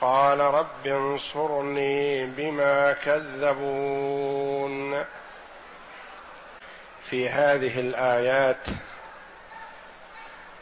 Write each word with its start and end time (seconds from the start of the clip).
قال 0.00 0.40
رب 0.40 0.86
انصرني 0.86 2.26
بما 2.26 2.92
كذبون. 2.92 4.58
في 7.10 7.28
هذه 7.28 7.80
الآيات 7.80 8.66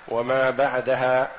وما 0.08 0.50
بعدها 0.50 1.30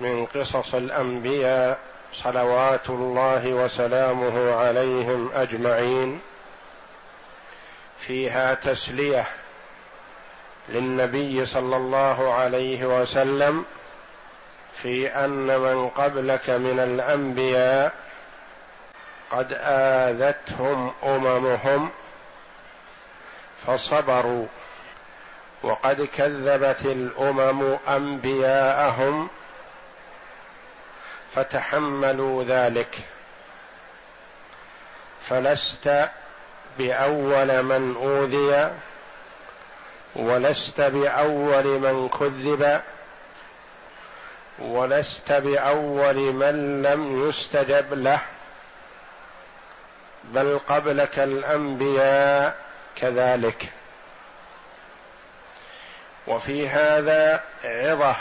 من 0.00 0.26
قصص 0.26 0.74
الأنبياء 0.74 1.78
صلوات 2.12 2.90
الله 2.90 3.48
وسلامه 3.48 4.54
عليهم 4.54 5.30
أجمعين 5.34 6.20
فيها 7.98 8.54
تسلية 8.54 9.26
للنبي 10.68 11.46
صلى 11.46 11.76
الله 11.76 12.32
عليه 12.34 13.00
وسلم 13.00 13.64
في 14.82 15.08
أن 15.08 15.60
من 15.60 15.88
قبلك 15.88 16.50
من 16.50 16.80
الأنبياء 16.80 17.92
قد 19.30 19.52
آذتهم 19.60 20.92
أممهم 21.04 21.90
فصبروا 23.66 24.46
وقد 25.62 26.02
كذبت 26.02 26.84
الأمم 26.84 27.78
أنبياءهم 27.88 29.28
فتحملوا 31.34 32.44
ذلك. 32.44 32.96
فلست 35.28 36.08
بأول 36.78 37.62
من 37.62 37.96
أوذي 37.96 38.72
ولست 40.16 40.80
بأول 40.80 41.64
من 41.64 42.08
كذب 42.08 42.80
ولست 44.58 45.32
بأول 45.32 46.14
من 46.14 46.82
لم 46.82 47.28
يستجب 47.28 47.94
له 47.94 48.20
بل 50.24 50.58
قبلك 50.58 51.18
الأنبياء 51.18 52.56
كذلك. 52.96 53.72
وفي 56.26 56.68
هذا 56.68 57.44
عظة 57.64 58.16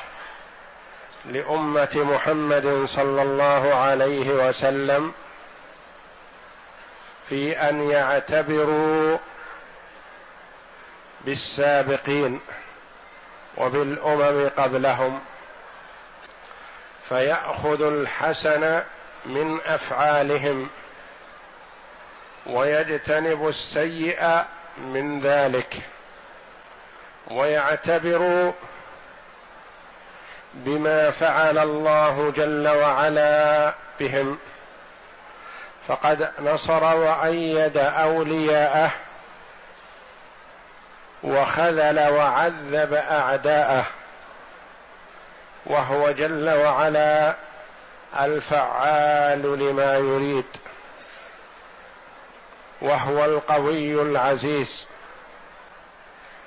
لأمة 1.25 1.89
محمد 1.95 2.85
صلى 2.85 3.21
الله 3.21 3.73
عليه 3.75 4.29
وسلم 4.29 5.13
في 7.29 7.59
أن 7.69 7.89
يعتبروا 7.89 9.17
بالسابقين 11.21 12.39
وبالأمم 13.57 14.49
قبلهم. 14.57 15.21
فيأخذ 17.09 17.81
الحسن 17.81 18.81
من 19.25 19.59
أفعالهم 19.65 20.69
ويجتنب 22.45 23.47
السيء 23.47 24.43
من 24.77 25.19
ذلك 25.19 25.75
ويعتبر 27.31 28.53
بما 30.53 31.11
فعل 31.11 31.57
الله 31.57 32.33
جل 32.35 32.67
وعلا 32.67 33.73
بهم. 33.99 34.37
فقد 35.87 36.31
نصر 36.39 36.83
وأيد 36.83 37.77
أولياءه 37.77 38.91
وخذل 41.23 41.99
وعذب 42.09 42.93
أعداءه. 42.93 43.85
وهو 45.65 46.11
جل 46.11 46.49
وعلا 46.49 47.35
الفعال 48.19 49.59
لما 49.59 49.97
يريد 49.97 50.45
وهو 52.81 53.25
القوي 53.25 54.01
العزيز 54.01 54.87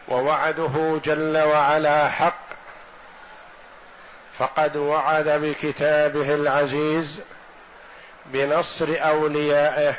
ووعده 0.08 1.00
جل 1.04 1.38
وعلا 1.38 2.08
حق 2.08 2.48
فقد 4.38 4.76
وعد 4.76 5.28
بكتابه 5.28 6.34
العزيز 6.34 7.22
بنصر 8.26 8.88
أوليائه. 8.98 9.94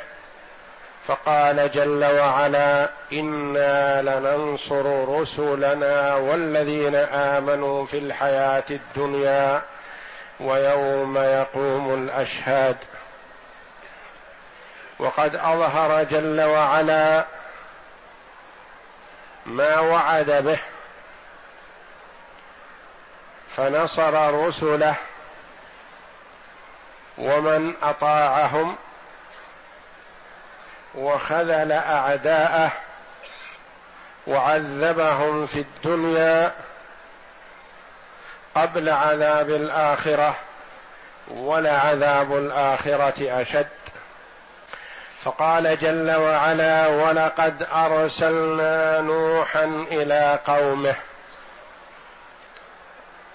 فقال 1.06 1.70
جل 1.72 2.04
وعلا 2.04 2.90
إنا 3.12 4.02
لننصر 4.02 5.08
رسلنا 5.20 6.14
والذين 6.14 6.94
آمنوا 6.94 7.86
في 7.86 7.98
الحياة 7.98 8.64
الدنيا 8.70 9.62
ويوم 10.40 11.18
يقوم 11.18 11.94
الأشهاد. 11.94 12.76
وقد 14.98 15.36
أظهر 15.36 16.04
جل 16.04 16.40
وعلا 16.40 17.24
ما 19.46 19.80
وعد 19.80 20.30
به 20.30 20.58
فنصر 23.56 24.46
رسله 24.46 24.94
ومن 27.18 27.74
أطاعهم 27.82 28.76
وخذل 30.94 31.72
أعداءه 31.72 32.72
وعذبهم 34.26 35.46
في 35.46 35.58
الدنيا 35.58 36.52
قبل 38.54 38.88
عذاب 38.88 39.50
الآخرة 39.50 40.36
ولعذاب 41.28 42.36
الآخرة 42.36 43.42
أشد. 43.42 43.68
فقال 45.24 45.78
جل 45.78 46.16
وعلا 46.16 46.86
ولقد 46.86 47.66
أرسلنا 47.72 49.00
نوحا 49.00 49.64
إلى 49.90 50.38
قومه. 50.46 50.94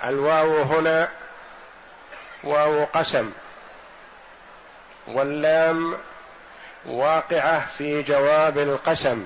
الواو 0.04 0.62
هنا 0.62 1.08
واو 2.44 2.86
قسم 2.94 3.32
واللام 5.08 5.98
واقعة 6.86 7.66
في 7.78 8.04
جواب 8.04 8.58
القسم. 8.58 9.26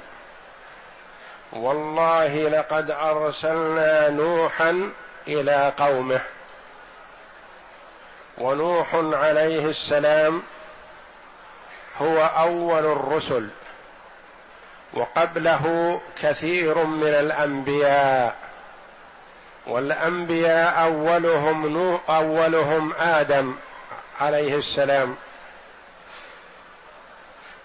والله 1.53 2.49
لقد 2.49 2.91
أرسلنا 2.91 4.09
نوحا 4.09 4.91
إلى 5.27 5.73
قومه. 5.77 6.21
ونوح 8.37 8.87
عليه 8.93 9.65
السلام 9.69 10.43
هو 12.01 12.17
أول 12.17 12.85
الرسل. 12.85 13.47
وقبله 14.93 16.01
كثير 16.21 16.83
من 16.83 17.07
الأنبياء. 17.07 18.35
والأنبياء 19.67 20.83
أولهم 20.83 21.67
نوح 21.67 22.01
أولهم 22.09 22.93
آدم 22.93 23.55
عليه 24.21 24.55
السلام. 24.55 25.15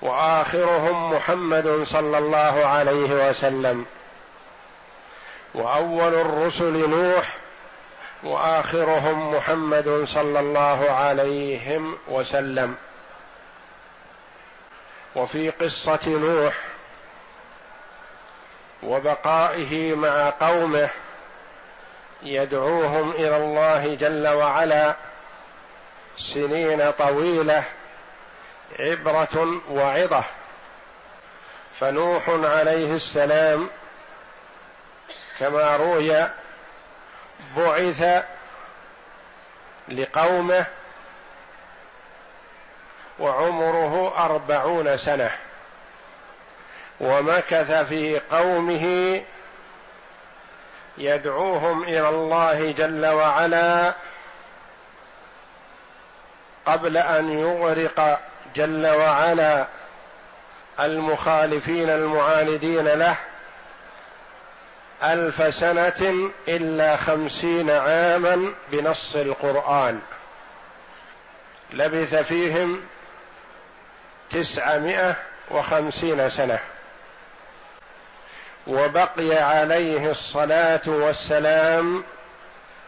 وآخرهم 0.04 1.10
محمد 1.14 1.82
صلى 1.86 2.18
الله 2.18 2.66
عليه 2.66 3.28
وسلم. 3.28 3.86
وأول 5.54 6.14
الرسل 6.14 6.90
نوح 6.90 7.36
وآخرهم 8.22 9.34
محمد 9.34 10.04
صلى 10.04 10.40
الله 10.40 10.90
عليه 10.90 11.80
وسلم. 12.08 12.74
وفي 15.16 15.50
قصة 15.50 16.00
نوح 16.06 16.54
وبقائه 18.82 19.94
مع 19.94 20.30
قومه 20.30 20.88
يدعوهم 22.22 23.10
إلى 23.10 23.36
الله 23.36 23.94
جل 23.94 24.28
وعلا 24.28 24.94
سنين 26.18 26.90
طويلة 26.90 27.64
عبرة 28.78 29.62
وعظة. 29.70 30.24
فنوح 31.80 32.28
عليه 32.28 32.94
السلام 32.94 33.70
كما 35.38 35.76
روي 35.76 36.28
بعث 37.56 38.24
لقومه 39.88 40.66
وعمره 43.18 44.24
أربعون 44.24 44.96
سنة. 44.96 45.30
ومكث 47.00 47.72
في 47.72 48.20
قومه 48.20 49.20
يدعوهم 50.98 51.82
إلى 51.82 52.08
الله 52.08 52.72
جل 52.72 53.06
وعلا 53.06 53.94
قبل 56.66 56.96
أن 56.96 57.38
يغرق 57.38 58.20
جل 58.56 58.86
وعلا 58.86 59.66
المخالفين 60.80 61.90
المعاندين 61.90 62.88
له 62.88 63.16
ألف 65.02 65.54
سنة 65.54 66.30
إلا 66.48 66.96
خمسين 66.96 67.70
عاما 67.70 68.52
بنص 68.72 69.16
القرآن. 69.16 70.00
لبث 71.72 72.14
فيهم 72.14 72.80
تسعمائة 74.30 75.14
وخمسين 75.50 76.28
سنة. 76.30 76.58
وبقي 78.66 79.38
عليه 79.38 80.10
الصلاة 80.10 80.80
والسلام 80.86 82.04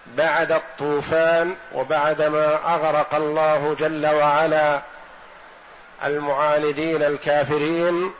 بعد 0.07 0.53
الطوفان 0.53 1.57
وبعدما 1.75 2.75
أغرق 2.75 3.15
الله 3.15 3.77
جل 3.79 4.07
وعلا 4.07 4.81
المعاندين 6.05 7.03
الكافرين 7.03 8.15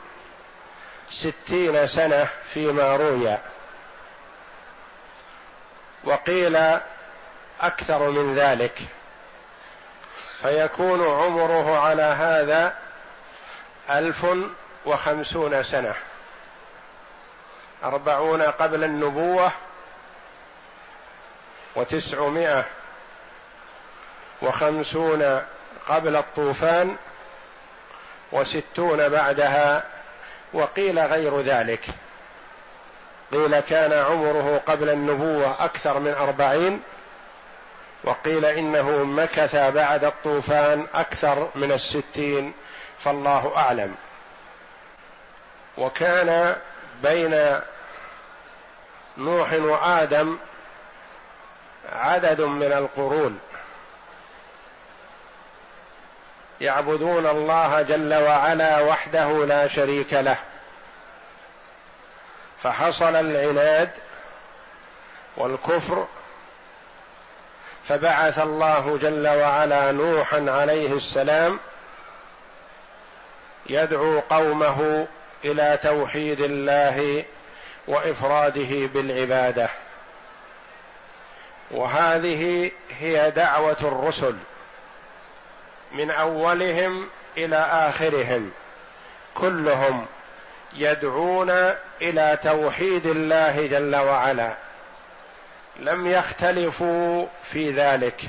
ستين 1.11 1.87
سنة 1.87 2.27
فيما 2.53 2.95
روي. 2.95 3.37
وقيل 6.03 6.57
أكثر 7.61 8.09
من 8.09 8.35
ذلك. 8.35 8.79
فيكون 10.41 11.05
عمره 11.05 11.79
على 11.79 12.03
هذا 12.03 12.73
ألف 13.89 14.25
وخمسون 14.85 15.63
سنة. 15.63 15.95
أربعون 17.83 18.41
قبل 18.41 18.83
النبوة 18.83 19.51
وتسعمائة 21.75 22.65
وخمسون 24.41 25.41
قبل 25.87 26.15
الطوفان 26.15 26.95
وستون 28.31 29.09
بعدها 29.09 29.83
وقيل 30.53 30.99
غير 30.99 31.41
ذلك. 31.41 31.85
قيل 33.31 33.59
كان 33.59 33.93
عمره 33.93 34.61
قبل 34.67 34.89
النبوة 34.89 35.65
أكثر 35.65 35.99
من 35.99 36.13
أربعين 36.13 36.81
وقيل 38.03 38.45
إنه 38.45 39.03
مكث 39.03 39.55
بعد 39.55 40.03
الطوفان 40.03 40.87
أكثر 40.93 41.49
من 41.55 41.71
الستين 41.71 42.53
فالله 42.99 43.57
أعلم. 43.57 43.95
وكان 45.77 46.55
بين 47.03 47.59
نوح 49.17 49.53
وآدم 49.53 50.37
عدد 51.93 52.41
من 52.41 52.73
القرون. 52.73 53.39
يعبدون 56.61 57.27
الله 57.27 57.81
جل 57.81 58.13
وعلا 58.13 58.79
وحده 58.79 59.45
لا 59.45 59.67
شريك 59.67 60.13
له. 60.13 60.37
فحصل 62.63 63.15
العناد 63.15 63.89
والكفر 65.37 66.07
فبعث 67.87 68.39
الله 68.39 68.99
جل 69.01 69.27
وعلا 69.27 69.91
نوحا 69.91 70.45
عليه 70.47 70.93
السلام 70.93 71.59
يدعو 73.69 74.19
قومه 74.19 75.07
إلى 75.45 75.79
توحيد 75.83 76.39
الله 76.41 77.25
وإفراده 77.87 78.87
بالعبادة. 78.87 79.69
وهذه 81.71 82.71
هي 82.99 83.31
دعوة 83.31 83.77
الرسل. 83.81 84.35
من 85.91 86.11
أولهم 86.11 87.09
إلى 87.37 87.57
آخرهم. 87.71 88.51
كلهم 89.33 90.05
يدعون 90.73 91.49
إلى 92.01 92.37
توحيد 92.43 93.05
الله 93.05 93.67
جل 93.67 93.95
وعلا. 93.95 94.53
لم 95.79 96.07
يختلفوا 96.07 97.25
في 97.43 97.71
ذلك. 97.71 98.21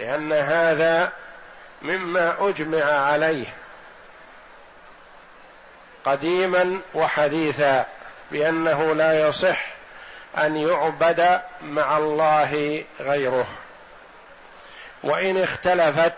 لأن 0.00 0.32
هذا 0.32 1.12
مما 1.82 2.48
أجمع 2.48 2.84
عليه 2.84 3.46
قديما 6.04 6.80
وحديثا 6.94 7.86
بأنه 8.30 8.94
لا 8.94 9.28
يصح 9.28 9.66
أن 10.38 10.56
يعبد 10.56 11.40
مع 11.62 11.98
الله 11.98 12.84
غيره. 13.00 13.46
وإن 15.04 15.42
اختلفت 15.42 16.14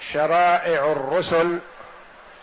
شرائع 0.00 0.92
الرسل 0.92 1.58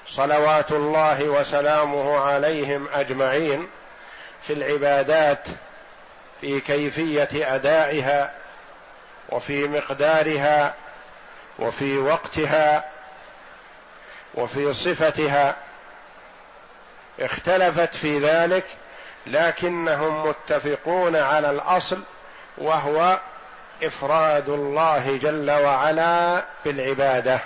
صلوات 0.07 0.71
الله 0.71 1.23
وسلامه 1.23 2.19
عليهم 2.19 2.87
أجمعين 2.93 3.67
في 4.47 4.53
العبادات 4.53 5.47
في 6.41 6.59
كيفية 6.59 7.55
أدائها 7.55 8.33
وفي 9.29 9.67
مقدارها 9.67 10.73
وفي 11.59 11.97
وقتها 11.97 12.85
وفي 14.33 14.73
صفتها. 14.73 15.55
اختلفت 17.19 17.93
في 17.93 18.19
ذلك 18.19 18.65
لكنهم 19.27 20.27
متفقون 20.27 21.15
على 21.15 21.49
الأصل 21.49 22.01
وهو 22.57 23.19
إفراد 23.83 24.49
الله 24.49 25.17
جل 25.17 25.51
وعلا 25.51 26.43
بالعبادة. 26.65 27.39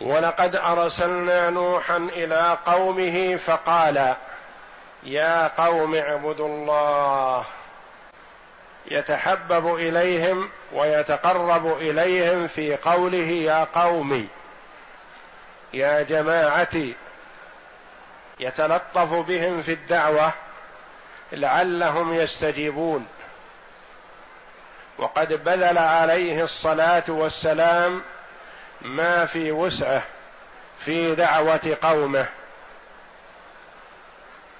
ولقد 0.00 0.56
أرسلنا 0.56 1.50
نوحا 1.50 1.96
إلى 1.96 2.58
قومه 2.66 3.36
فقال 3.36 4.14
يا 5.02 5.48
قوم 5.48 5.94
اعبدوا 5.94 6.48
الله. 6.48 7.44
يتحبب 8.90 9.74
إليهم 9.74 10.50
ويتقرب 10.72 11.78
إليهم 11.78 12.46
في 12.46 12.76
قوله 12.76 13.28
يا 13.28 13.66
قومي 13.74 14.28
يا 15.74 16.02
جماعتي 16.02 16.94
يتلطف 18.40 19.12
بهم 19.12 19.62
في 19.62 19.72
الدعوة 19.72 20.32
لعلهم 21.32 22.14
يستجيبون. 22.14 23.06
وقد 24.98 25.44
بذل 25.44 25.78
عليه 25.78 26.44
الصلاة 26.44 27.04
والسلام 27.08 28.02
ما 28.82 29.26
في 29.26 29.52
وسعه 29.52 30.02
في 30.78 31.14
دعوة 31.14 31.76
قومه. 31.82 32.26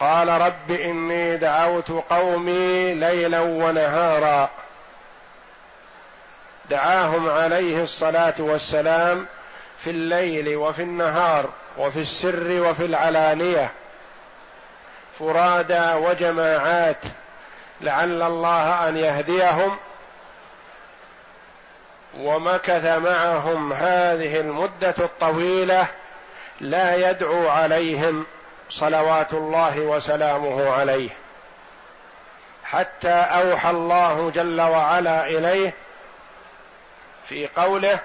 قال 0.00 0.28
رب 0.28 0.70
إني 0.70 1.36
دعوت 1.36 1.90
قومي 1.90 2.94
ليلا 2.94 3.40
ونهارا. 3.40 4.50
دعاهم 6.70 7.30
عليه 7.30 7.82
الصلاة 7.82 8.34
والسلام 8.38 9.26
في 9.78 9.90
الليل 9.90 10.56
وفي 10.56 10.82
النهار 10.82 11.50
وفي 11.78 12.00
السر 12.00 12.68
وفي 12.68 12.84
العلانية. 12.84 13.70
فرادى 15.18 15.92
وجماعات 15.94 17.04
لعل 17.80 18.22
الله 18.22 18.88
أن 18.88 18.96
يهديهم 18.96 19.78
ومكث 22.16 22.84
معهم 22.84 23.72
هذه 23.72 24.40
المدة 24.40 24.94
الطويلة 24.98 25.86
لا 26.60 27.10
يدعو 27.10 27.48
عليهم 27.48 28.26
صلوات 28.70 29.32
الله 29.32 29.80
وسلامه 29.80 30.70
عليه. 30.70 31.10
حتى 32.64 33.12
أوحى 33.12 33.70
الله 33.70 34.30
جل 34.34 34.60
وعلا 34.60 35.26
إليه 35.26 35.74
في 37.28 37.48
قوله 37.56 37.98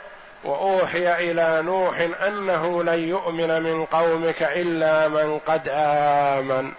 وأوحي 0.44 1.32
إلى 1.32 1.62
نوح 1.62 2.00
أنه 2.28 2.84
لن 2.84 3.10
يؤمن 3.10 3.64
من 3.64 3.86
قومك 3.86 4.44
إلا 4.44 5.08
من 5.08 5.40
قد 5.40 5.70
آمن. 5.72 6.72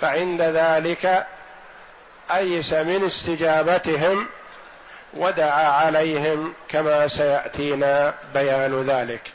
فعند 0.00 0.42
ذلك 0.42 1.26
أيس 2.30 2.72
من 2.72 3.06
استجابتهم 3.06 4.26
ودعا 5.14 5.68
عليهم 5.68 6.54
كما 6.68 7.08
سيأتينا 7.08 8.14
بيان 8.34 8.82
ذلك. 8.82 9.32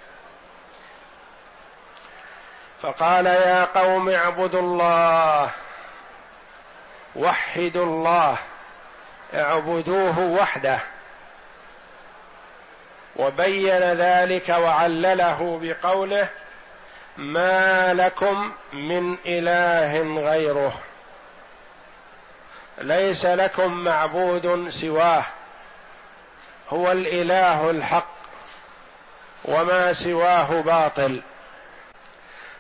فقال 2.82 3.26
يا 3.26 3.66
قوم 3.66 4.10
اعبدوا 4.10 4.62
الله 4.62 5.52
وحدوا 7.16 7.86
الله 7.86 8.38
اعبدوه 9.34 10.20
وحده. 10.20 10.80
وبين 13.16 13.84
ذلك 13.84 14.50
وعلله 14.50 15.60
بقوله 15.64 16.30
ما 17.18 17.94
لكم 17.94 18.54
من 18.74 19.18
إله 19.26 20.22
غيره 20.30 20.80
ليس 22.78 23.26
لكم 23.26 23.72
معبود 23.72 24.70
سواه. 24.70 25.26
هو 26.70 26.92
الإله 26.92 27.70
الحق 27.70 28.18
وما 29.46 29.94
سواه 29.94 30.62
باطل. 30.62 31.22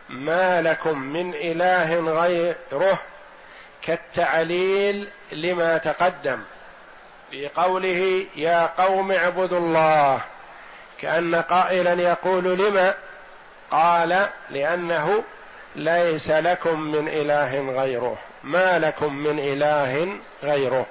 ما 0.09 0.61
لكم 0.61 0.99
من 0.99 1.33
إله 1.33 1.99
غيره 1.99 2.99
كالتعليل 3.81 5.07
لما 5.31 5.77
تقدم. 5.77 6.39
في 7.31 7.47
قوله 7.47 8.25
يا 8.35 8.69
قوم 8.77 9.11
اعبدوا 9.11 9.59
الله 9.59 10.21
كأن 11.01 11.35
قائلا 11.35 11.93
يقول 11.93 12.43
لما؟ 12.43 12.93
قال 13.71 14.27
لأنه 14.49 15.23
ليس 15.75 16.31
لكم 16.31 16.79
من 16.79 17.07
إله 17.07 17.81
غيره. 17.81 18.17
ما 18.43 18.79
لكم 18.79 19.15
من 19.15 19.39
إله 19.39 20.17
غيره. 20.43 20.85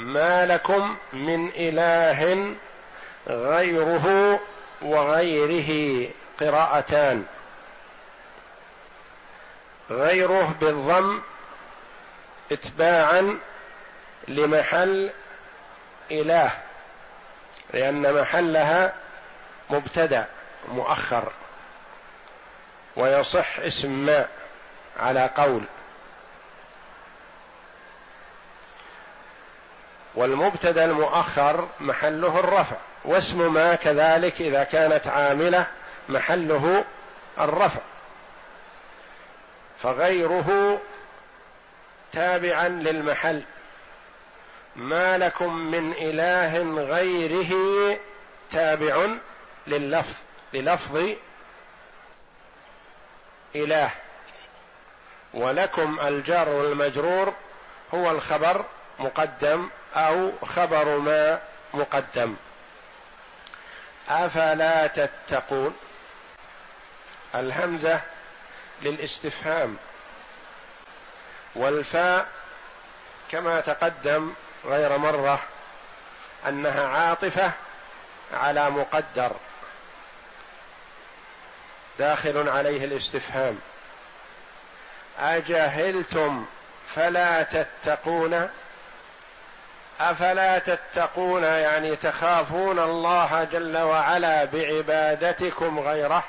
ما 0.00 0.46
لكم 0.46 0.96
من 1.12 1.48
إله 1.48 2.54
غيره 3.28 4.40
وغيره 4.82 6.08
قراءتان. 6.40 7.24
غيره 9.90 10.54
بالضم 10.60 11.20
اتباعا 12.52 13.38
لمحل 14.28 15.10
إله 16.10 16.50
لأن 17.72 18.20
محلها 18.20 18.94
مبتدأ 19.70 20.26
مؤخر 20.68 21.32
ويصح 22.96 23.58
اسم 23.58 23.90
ما 23.90 24.26
على 25.00 25.30
قول. 25.36 25.64
والمبتدا 30.14 30.84
المؤخر 30.84 31.68
محله 31.80 32.40
الرفع 32.40 32.76
واسم 33.04 33.54
ما 33.54 33.74
كذلك 33.74 34.40
إذا 34.40 34.64
كانت 34.64 35.06
عاملة 35.06 35.66
محله 36.08 36.84
الرفع. 37.40 37.80
فغيره 39.82 40.80
تابعا 42.12 42.68
للمحل. 42.68 43.42
ما 44.76 45.18
لكم 45.18 45.56
من 45.56 45.92
إله 45.92 46.58
غيره 46.84 47.52
تابع 48.50 49.06
لللفظ 49.66 50.16
للفظ 50.52 51.08
إله. 53.56 53.90
ولكم 55.34 56.00
الجار 56.00 56.48
والمجرور 56.48 57.32
هو 57.94 58.10
الخبر 58.10 58.64
مقدم 58.98 59.68
أو 59.94 60.32
خبر 60.46 60.98
ما 60.98 61.40
مقدم. 61.74 62.36
أفلا 64.08 64.86
تتقون؟ 64.86 65.76
الهمزة 67.34 68.00
للاستفهام. 68.82 69.76
والفاء 71.54 72.28
كما 73.30 73.60
تقدم 73.60 74.32
غير 74.64 74.98
مرة 74.98 75.40
أنها 76.48 76.86
عاطفة 76.86 77.50
على 78.32 78.70
مقدر. 78.70 79.32
داخل 81.98 82.48
عليه 82.48 82.84
الاستفهام. 82.84 83.58
أجهلتم 85.18 86.46
فلا 86.94 87.42
تتقون؟ 87.42 88.50
أفلا 90.00 90.58
تتقون 90.58 91.42
يعني 91.42 91.96
تخافون 91.96 92.78
الله 92.78 93.48
جل 93.52 93.78
وعلا 93.78 94.44
بعبادتكم 94.44 95.78
غيره؟ 95.78 96.24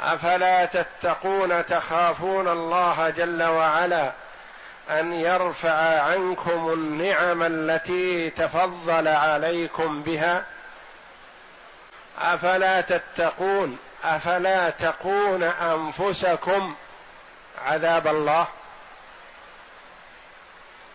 أفلا 0.00 0.64
تتقون 0.64 1.66
تخافون 1.66 2.48
الله 2.48 3.10
جل 3.10 3.42
وعلا 3.42 4.12
أن 4.90 5.12
يرفع 5.12 6.02
عنكم 6.02 6.72
النعم 6.72 7.42
التي 7.42 8.30
تفضل 8.30 9.08
عليكم 9.08 10.02
بها؟ 10.02 10.44
أفلا 12.20 12.80
تتقون 12.80 13.78
أفلا 14.04 14.70
تقون 14.70 15.42
أنفسكم 15.42 16.74
عذاب 17.66 18.06
الله؟ 18.06 18.46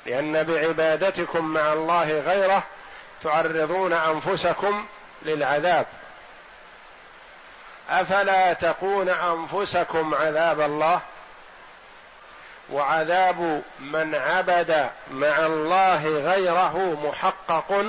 لأن 0.05 0.43
بعبادتكم 0.43 1.45
مع 1.45 1.73
الله 1.73 2.19
غيره 2.19 2.63
تعرضون 3.21 3.93
أنفسكم 3.93 4.85
للعذاب. 5.21 5.85
أفلا 7.89 8.53
تقون 8.53 9.09
أنفسكم 9.09 10.15
عذاب 10.15 10.61
الله؟ 10.61 11.01
وعذاب 12.71 13.63
من 13.79 14.15
عبد 14.15 14.89
مع 15.11 15.45
الله 15.45 16.07
غيره 16.07 16.99
محقق 17.03 17.85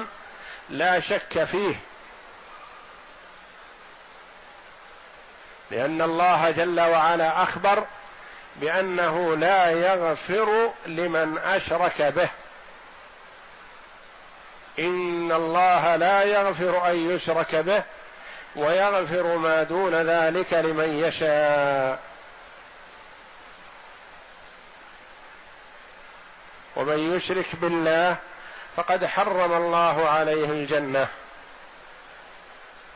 لا 0.69 1.01
شك 1.01 1.45
فيه. 1.45 1.75
لأن 5.71 6.03
الله 6.03 6.51
جل 6.51 6.81
وعلا 6.81 7.43
أخبر 7.43 7.85
بأنه 8.57 9.37
لا 9.37 9.71
يغفر 9.71 10.73
لمن 10.87 11.39
أشرك 11.39 12.03
به. 12.03 12.29
إن 14.79 15.33
الله 15.33 15.97
لا 15.97 16.23
يغفر 16.23 16.91
أن 16.91 17.11
يشرك 17.11 17.55
به 17.55 17.83
ويغفر 18.57 19.37
ما 19.37 19.63
دون 19.63 19.95
ذلك 19.95 20.53
لمن 20.53 20.99
يشاء. 21.05 21.99
ومن 26.77 27.17
يشرك 27.17 27.57
بالله 27.57 28.17
فقد 28.77 29.07
حرم 29.07 29.53
الله 29.53 30.09
عليه 30.09 30.45
الجنة. 30.45 31.09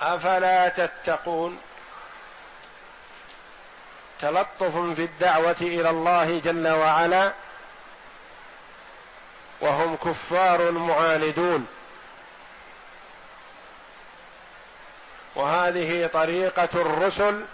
أفلا 0.01 0.69
تتقون؟ 0.69 1.59
تلطف 4.21 4.77
في 4.97 5.05
الدعوة 5.05 5.57
إلى 5.61 5.91
الله 5.91 6.41
جل 6.45 6.69
وعلا 6.69 7.33
وهم 9.61 9.97
كفار 9.97 10.71
معاندون. 10.71 11.67
وهذه 15.37 16.07
طريقة 16.07 16.69
الرسل 16.75 17.45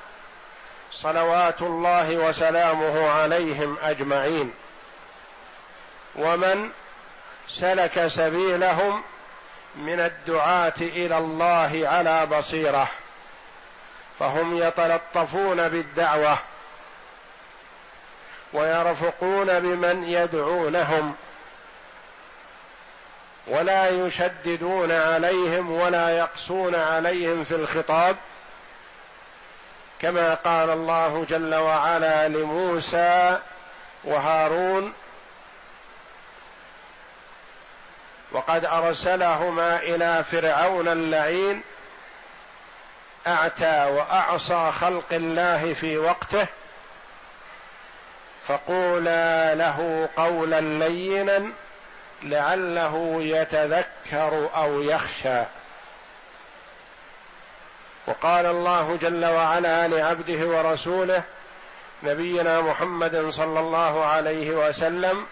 صلوات 0.93 1.63
الله 1.63 2.17
وسلامه 2.17 3.11
عليهم 3.11 3.79
أجمعين. 3.83 4.55
ومن 6.17 6.71
سلك 7.49 8.07
سبيلهم 8.07 9.03
من 9.77 10.01
الدعاة 10.01 10.73
إلى 10.81 11.19
الله 11.19 11.89
على 11.89 12.27
بصيرة 12.27 12.89
فهم 14.19 14.57
يتلطفون 14.57 15.69
بالدعوة. 15.69 16.39
ويرفقون 18.55 19.61
بمن 19.61 20.05
يدعونهم 20.05 21.15
ولا 23.47 23.91
يشددون 23.91 24.93
عليهم 24.93 25.71
ولا 25.71 26.19
يقسون 26.19 26.75
عليهم 26.75 27.45
في 27.45 27.55
الخطاب 27.55 28.17
كما 30.01 30.35
قال 30.35 30.71
الله 30.71 31.27
جل 31.31 31.55
وعلا 31.55 32.29
لموسى 32.29 33.39
وهارون 34.05 34.93
وقد 38.33 38.65
أرسلهما 38.65 39.77
إلى 39.77 40.25
فرعون 40.25 40.89
اللعين 40.89 41.63
أعتى 43.27 43.85
وأعصى 43.85 44.73
خلق 44.81 45.13
الله 45.13 45.75
في 45.75 45.99
وقته 45.99 46.47
فقولا 48.49 49.55
له 49.55 50.09
قولا 50.17 50.61
لينا 50.61 51.53
لعله 52.23 53.17
يتذكر 53.21 54.51
أو 54.57 54.83
يخشى. 54.83 55.43
وقال 58.07 58.47
الله 58.47 58.99
جل 59.03 59.25
وعلا 59.25 59.89
لعبده 59.89 60.47
ورسوله 60.47 61.23
نبينا 62.03 62.61
محمد 62.61 63.31
صلى 63.31 63.61
الله 63.61 64.05
عليه 64.05 64.51
وسلم 64.51 65.27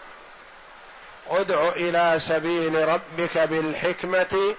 ادع 1.31 1.69
إلى 1.69 2.15
سبيل 2.19 2.89
ربك 2.89 3.39
بالحكمة 3.39 4.55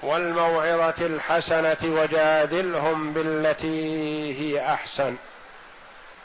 والموعظة 0.00 1.06
الحسنة 1.06 1.76
وجادلهم 1.82 3.12
بالتي 3.12 4.34
هي 4.40 4.72
أحسن. 4.72 5.16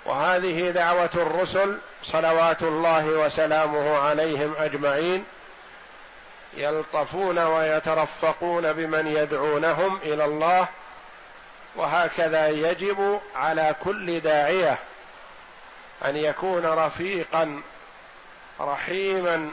وهذه 0.06 0.70
دعوة 0.70 1.10
الرسل 1.16 1.78
صلوات 2.04 2.64
الله 2.64 3.06
وسلامه 3.08 3.98
عليهم 3.98 4.54
أجمعين 4.58 5.26
يلطفون 6.54 7.40
ويترفقون 7.40 8.74
بمن 8.74 9.08
يدعونهم 9.08 9.98
إلى 9.98 10.26
الله 10.26 10.68
وهكذا 11.76 12.50
يجب 12.50 13.22
على 13.36 13.76
كل 13.84 14.20
داعية 14.20 14.78
أن 16.06 16.18
يكون 16.18 16.66
رفيقا 16.66 17.62
رحيما 18.60 19.52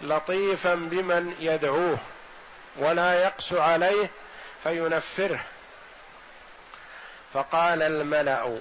لطيفا 0.00 0.74
بمن 0.74 1.34
يدعوه 1.40 1.98
ولا 2.76 3.22
يقس 3.22 3.52
عليه 3.52 4.10
فينفره. 4.64 5.40
فقال 7.34 7.82
الملأ 7.82 8.58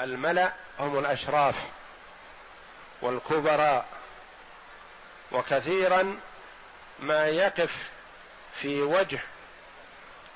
الملأ 0.00 0.52
هم 0.78 0.98
الأشراف 0.98 1.68
والكبراء 3.02 3.86
وكثيرا 5.32 6.16
ما 7.00 7.26
يقف 7.26 7.90
في 8.54 8.82
وجه 8.82 9.20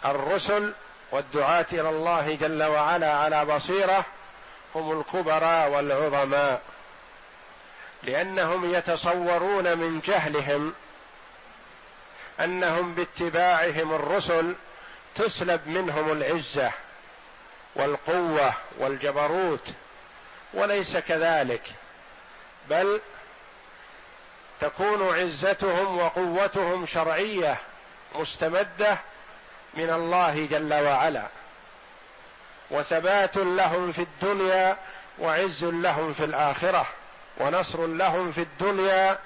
الرسل 0.04 0.72
والدعاة 1.12 1.66
إلى 1.72 1.88
الله 1.88 2.34
جل 2.34 2.62
وعلا 2.62 3.12
على 3.12 3.44
بصيرة 3.44 4.04
هم 4.74 5.00
الكبراء 5.00 5.70
والعظماء 5.70 6.62
لأنهم 8.02 8.74
يتصورون 8.74 9.78
من 9.78 10.00
جهلهم 10.00 10.74
أنهم 12.40 12.94
باتباعهم 12.94 13.94
الرسل 13.94 14.54
تسلب 15.14 15.60
منهم 15.66 16.12
العزة. 16.12 16.72
والقوة 17.76 18.52
والجبروت 18.78 19.68
وليس 20.54 20.96
كذلك 20.96 21.62
بل 22.70 23.00
تكون 24.60 25.18
عزتهم 25.20 25.98
وقوتهم 25.98 26.86
شرعية 26.86 27.56
مستمدة 28.14 28.98
من 29.74 29.90
الله 29.90 30.46
جل 30.46 30.74
وعلا 30.74 31.26
وثبات 32.70 33.36
لهم 33.36 33.92
في 33.92 34.02
الدنيا 34.02 34.76
وعز 35.18 35.64
لهم 35.64 36.12
في 36.12 36.24
الآخرة 36.24 36.86
ونصر 37.36 37.86
لهم 37.86 38.32
في 38.32 38.40
الدنيا 38.40 39.18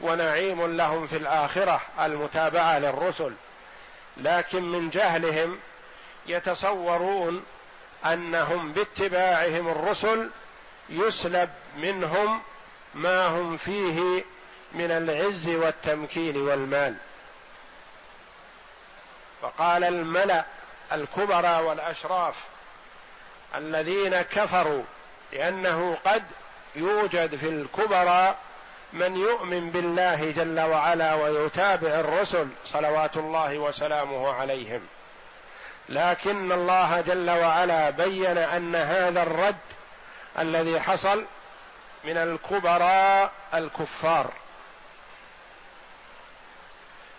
ونعيم 0.00 0.76
لهم 0.76 1.06
في 1.06 1.16
الآخرة 1.16 1.80
المتابعة 2.00 2.78
للرسل 2.78 3.32
لكن 4.16 4.62
من 4.62 4.90
جهلهم 4.90 5.58
يتصورون 6.26 7.44
أنهم 8.04 8.72
باتباعهم 8.72 9.68
الرسل 9.68 10.30
يسلب 10.88 11.50
منهم 11.76 12.42
ما 12.94 13.26
هم 13.26 13.56
فيه 13.56 14.24
من 14.72 14.90
العز 14.90 15.48
والتمكين 15.48 16.36
والمال. 16.36 16.94
فقال 19.42 19.84
الملأ 19.84 20.44
الكبرى 20.92 21.62
والأشراف 21.62 22.34
الذين 23.54 24.22
كفروا 24.22 24.82
لأنه 25.32 25.96
قد 26.04 26.22
يوجد 26.76 27.36
في 27.36 27.48
الكبرى 27.48 28.36
من 28.92 29.16
يؤمن 29.16 29.70
بالله 29.70 30.30
جل 30.30 30.60
وعلا 30.60 31.14
ويتابع 31.14 31.88
الرسل 31.88 32.48
صلوات 32.64 33.16
الله 33.16 33.58
وسلامه 33.58 34.32
عليهم. 34.32 34.80
لكن 35.88 36.52
الله 36.52 37.00
جل 37.00 37.30
وعلا 37.30 37.90
بين 37.90 38.38
أن 38.38 38.74
هذا 38.74 39.22
الرد 39.22 39.56
الذي 40.38 40.80
حصل 40.80 41.24
من 42.04 42.16
الكبراء 42.16 43.32
الكفار. 43.54 44.32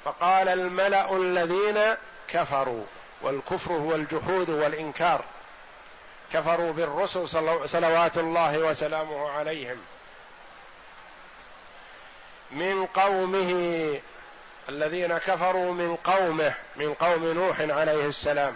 فقال 0.06 0.48
الملأ 0.48 1.18
الذين 1.18 1.96
كفروا 2.28 2.84
والكفر 3.22 3.72
هو 3.72 3.96
الجحود 3.96 4.50
والإنكار. 4.50 5.24
كفروا 6.34 6.74
بالرسل 6.74 7.30
صلوات 7.70 8.18
الله 8.18 8.58
وسلامه 8.58 9.30
عليهم. 9.30 9.78
من 12.52 12.86
قومه 12.86 14.00
الذين 14.70 15.18
كفروا 15.18 15.74
من 15.74 15.96
قومه 15.96 16.54
من 16.76 16.94
قوم 16.94 17.26
نوح 17.26 17.62
عليه 17.62 18.06
السلام. 18.06 18.56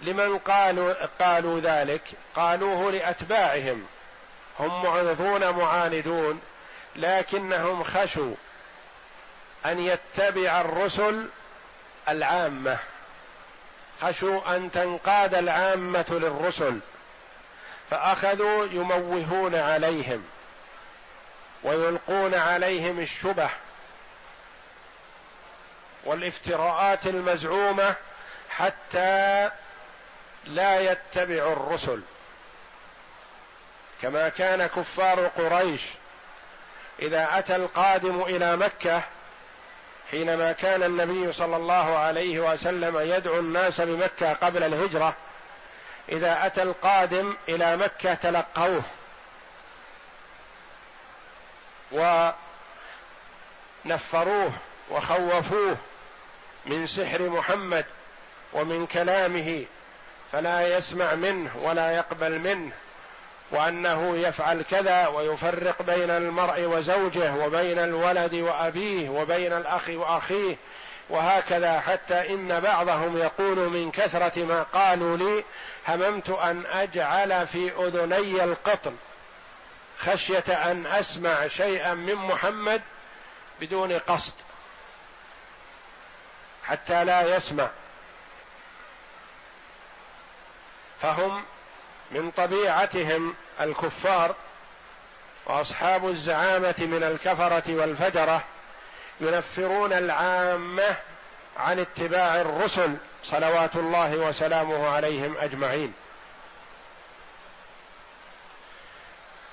لمن 0.00 0.38
قالوا 0.38 0.94
قالوا 1.20 1.60
ذلك؟ 1.60 2.02
قالوه 2.36 2.92
لأتباعهم. 2.92 3.86
هم 4.60 4.82
معرضون 4.82 5.50
معاندون 5.50 6.40
لكنهم 6.96 7.82
خشوا 7.82 8.34
أن 9.66 9.78
يتبع 9.78 10.60
الرسل 10.60 11.28
العامة. 12.08 12.78
خشوا 14.00 14.56
أن 14.56 14.70
تنقاد 14.70 15.34
العامة 15.34 16.06
للرسل 16.10 16.80
فأخذوا 17.90 18.64
يموهون 18.64 19.54
عليهم. 19.54 20.24
ويلقون 21.62 22.34
عليهم 22.34 23.00
الشبه 23.00 23.50
والافتراءات 26.04 27.06
المزعومة 27.06 27.94
حتى 28.50 29.50
لا 30.44 30.80
يتبعوا 30.92 31.52
الرسل. 31.52 32.00
كما 34.02 34.28
كان 34.28 34.66
كفار 34.66 35.26
قريش 35.26 35.82
إذا 37.02 37.38
أتى 37.38 37.56
القادم 37.56 38.22
إلى 38.22 38.56
مكة 38.56 39.02
حينما 40.10 40.52
كان 40.52 40.82
النبي 40.82 41.32
صلى 41.32 41.56
الله 41.56 41.98
عليه 41.98 42.40
وسلم 42.40 42.98
يدعو 42.98 43.38
الناس 43.38 43.80
بمكة 43.80 44.32
قبل 44.32 44.62
الهجرة 44.62 45.14
إذا 46.08 46.46
أتى 46.46 46.62
القادم 46.62 47.36
إلى 47.48 47.76
مكة 47.76 48.14
تلقوه. 48.14 48.82
ونفروه 53.84 54.52
وخوفوه 54.90 55.76
من 56.66 56.86
سحر 56.86 57.22
محمد 57.22 57.84
ومن 58.52 58.86
كلامه 58.86 59.64
فلا 60.32 60.76
يسمع 60.76 61.14
منه 61.14 61.56
ولا 61.62 61.96
يقبل 61.96 62.38
منه 62.38 62.72
وأنه 63.50 64.16
يفعل 64.16 64.62
كذا 64.62 65.06
ويفرق 65.06 65.82
بين 65.82 66.10
المرء 66.10 66.64
وزوجه 66.64 67.34
وبين 67.34 67.78
الولد 67.78 68.34
وأبيه 68.34 69.08
وبين 69.08 69.52
الأخ 69.52 69.88
وأخيه 69.88 70.56
وهكذا 71.10 71.80
حتى 71.80 72.34
إن 72.34 72.60
بعضهم 72.60 73.18
يقول 73.18 73.58
من 73.58 73.90
كثرة 73.90 74.44
ما 74.44 74.62
قالوا 74.62 75.16
لي 75.16 75.44
هممت 75.88 76.30
أن 76.30 76.66
أجعل 76.66 77.46
في 77.46 77.72
أذني 77.78 78.44
القطن. 78.44 78.92
خشية 80.06 80.44
أن 80.48 80.86
أسمع 80.86 81.46
شيئا 81.46 81.94
من 81.94 82.14
محمد 82.14 82.82
بدون 83.60 83.92
قصد 83.92 84.34
حتى 86.64 87.04
لا 87.04 87.36
يسمع. 87.36 87.68
فهم 91.02 91.44
من 92.10 92.30
طبيعتهم 92.30 93.34
الكفار 93.60 94.34
وأصحاب 95.46 96.08
الزعامة 96.08 96.74
من 96.78 97.02
الكفرة 97.02 97.74
والفجرة 97.74 98.44
ينفرون 99.20 99.92
العامة 99.92 100.96
عن 101.56 101.78
اتباع 101.78 102.40
الرسل 102.40 102.96
صلوات 103.22 103.76
الله 103.76 104.16
وسلامه 104.16 104.88
عليهم 104.88 105.36
أجمعين. 105.38 105.92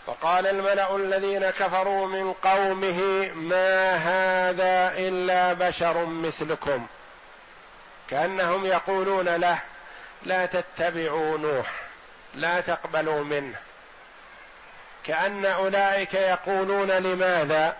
وقال 0.10 0.48
الملأ 0.48 0.96
الذين 0.96 1.50
كفروا 1.50 2.08
من 2.08 2.34
قومه 2.34 3.32
ما 3.34 3.96
هذا 3.96 4.98
إلا 4.98 5.54
بشر 5.54 6.06
مثلكم. 6.06 6.88
كأنهم 8.10 8.66
يقولون 8.66 9.30
له 9.30 9.62
لا 10.24 10.46
تتبعوا 10.46 11.38
نوح 11.38 11.72
لا 12.36 12.62
تقبلوا 12.62 13.24
منه. 13.24 13.56
كأن 15.06 15.46
أولئك 15.46 16.14
يقولون 16.14 16.92
لماذا؟ 16.92 17.78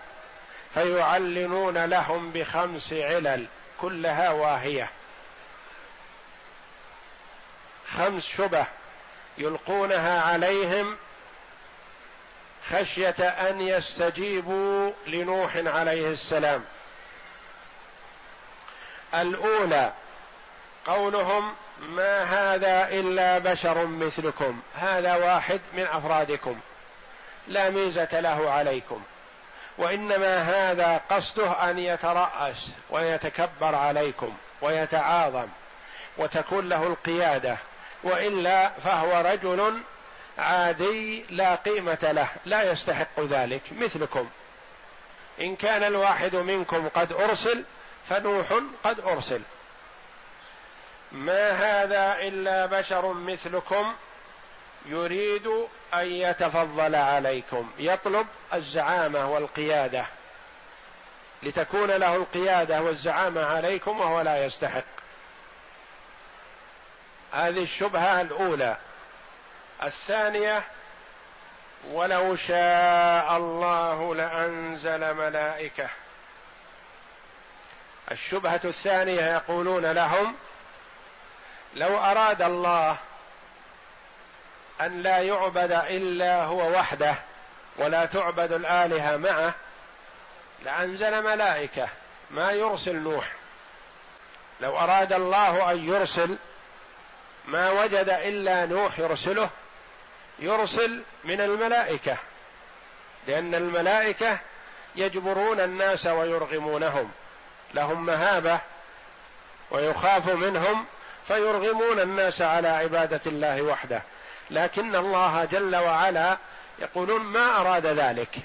فيعلنون 0.74 1.84
لهم 1.84 2.32
بخمس 2.32 2.92
علل 2.92 3.46
كلها 3.80 4.30
واهية. 4.30 4.90
خمس 7.88 8.26
شبه 8.26 8.66
يلقونها 9.38 10.20
عليهم 10.20 10.96
خشية 12.72 13.28
أن 13.28 13.60
يستجيبوا 13.60 14.92
لنوح 15.06 15.56
عليه 15.56 16.12
السلام. 16.12 16.64
الأولى 19.14 19.92
قولهم 20.86 21.54
ما 21.80 22.22
هذا 22.22 22.88
إلا 22.88 23.38
بشر 23.38 23.86
مثلكم 23.86 24.60
هذا 24.74 25.14
واحد 25.14 25.60
من 25.72 25.82
أفرادكم 25.82 26.60
لا 27.48 27.70
ميزة 27.70 28.20
له 28.20 28.50
عليكم 28.50 29.02
وإنما 29.78 30.38
هذا 30.42 31.00
قصده 31.10 31.70
أن 31.70 31.78
يترأس 31.78 32.68
ويتكبر 32.90 33.74
عليكم 33.74 34.36
ويتعاظم 34.62 35.46
وتكون 36.18 36.68
له 36.68 36.86
القيادة 36.86 37.56
وإلا 38.02 38.68
فهو 38.68 39.20
رجل 39.20 39.82
عادي 40.38 41.24
لا 41.30 41.54
قيمة 41.54 41.98
له 42.02 42.28
لا 42.44 42.70
يستحق 42.72 43.20
ذلك 43.20 43.62
مثلكم. 43.72 44.28
إن 45.40 45.56
كان 45.56 45.84
الواحد 45.84 46.36
منكم 46.36 46.88
قد 46.88 47.12
أرسل 47.12 47.64
فنوح 48.08 48.46
قد 48.84 49.00
أرسل. 49.00 49.40
ما 51.12 51.50
هذا 51.50 52.18
إلا 52.20 52.66
بشر 52.66 53.12
مثلكم 53.12 53.94
يريد 54.86 55.46
أن 55.94 56.06
يتفضل 56.06 56.94
عليكم 56.94 57.70
يطلب 57.78 58.26
الزعامة 58.54 59.30
والقيادة. 59.32 60.06
لتكون 61.42 61.90
له 61.90 62.16
القيادة 62.16 62.82
والزعامة 62.82 63.44
عليكم 63.44 64.00
وهو 64.00 64.20
لا 64.20 64.46
يستحق. 64.46 64.84
هذه 67.32 67.62
الشبهة 67.62 68.20
الأولى. 68.20 68.76
الثانية 69.82 70.62
ولو 71.88 72.36
شاء 72.36 73.36
الله 73.36 74.14
لأنزل 74.14 75.14
ملائكة. 75.14 75.88
الشبهة 78.10 78.60
الثانية 78.64 79.34
يقولون 79.34 79.86
لهم 79.92 80.34
لو 81.74 81.98
أراد 81.98 82.42
الله 82.42 82.96
أن 84.80 85.02
لا 85.02 85.18
يعبد 85.18 85.72
إلا 85.72 86.44
هو 86.44 86.78
وحده 86.78 87.14
ولا 87.76 88.04
تعبد 88.06 88.52
الآلهة 88.52 89.16
معه 89.16 89.54
لأنزل 90.64 91.22
ملائكة 91.22 91.88
ما 92.30 92.52
يرسل 92.52 92.96
نوح. 92.96 93.32
لو 94.60 94.78
أراد 94.78 95.12
الله 95.12 95.70
أن 95.70 95.88
يرسل 95.88 96.36
ما 97.44 97.70
وجد 97.70 98.08
إلا 98.08 98.66
نوح 98.66 98.98
يرسله 98.98 99.50
يرسل 100.40 101.02
من 101.24 101.40
الملائكة 101.40 102.16
لأن 103.26 103.54
الملائكة 103.54 104.38
يجبرون 104.96 105.60
الناس 105.60 106.06
ويرغمونهم 106.06 107.10
لهم 107.74 108.06
مهابة 108.06 108.60
ويخاف 109.70 110.28
منهم 110.28 110.86
فيرغمون 111.28 112.00
الناس 112.00 112.42
على 112.42 112.68
عبادة 112.68 113.20
الله 113.26 113.62
وحده. 113.62 114.02
لكن 114.50 114.96
الله 114.96 115.44
جل 115.44 115.76
وعلا 115.76 116.38
يقولون 116.78 117.22
ما 117.22 117.60
أراد 117.60 117.86
ذلك. 117.86 118.36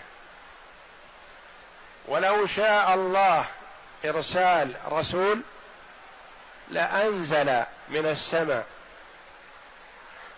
ولو 2.07 2.47
شاء 2.47 2.93
الله 2.93 3.45
إرسال 4.05 4.75
رسول 4.91 5.41
لأنزل 6.69 7.63
من 7.89 8.05
السماء 8.05 8.65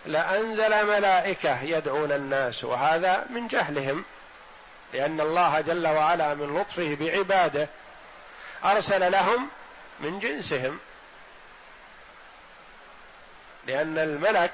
لأنزل 0.08 0.86
ملائكة 0.86 1.62
يدعون 1.62 2.12
الناس 2.12 2.64
وهذا 2.64 3.26
من 3.30 3.48
جهلهم 3.48 4.04
لأن 4.92 5.20
الله 5.20 5.60
جل 5.60 5.86
وعلا 5.86 6.34
من 6.34 6.58
لطفه 6.60 6.96
بعباده 7.00 7.68
أرسل 8.64 9.12
لهم 9.12 9.48
من 10.00 10.18
جنسهم. 10.18 10.78
لأن 13.66 13.98
الملك 13.98 14.52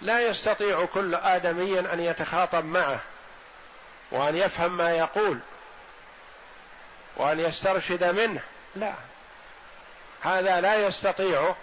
لا 0.00 0.20
يستطيع 0.20 0.84
كل 0.84 1.14
آدمي 1.14 1.80
أن 1.80 2.00
يتخاطب 2.00 2.64
معه 2.64 3.00
وأن 4.10 4.36
يفهم 4.36 4.76
ما 4.76 4.90
يقول 4.90 5.38
وأن 7.16 7.40
يسترشد 7.40 8.04
منه 8.04 8.42
لا. 8.76 8.94
هذا 10.22 10.60
لا 10.60 10.86
يستطيع 10.86 11.54